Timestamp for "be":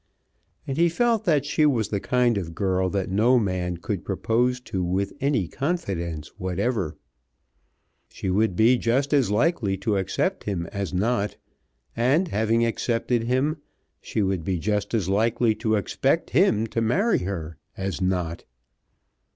8.55-8.77, 14.43-14.57